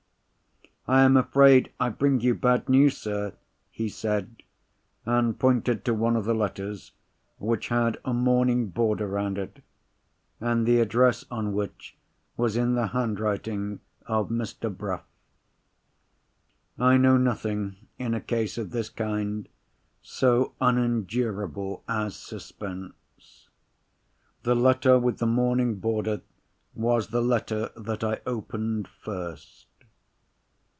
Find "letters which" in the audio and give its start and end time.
6.33-7.67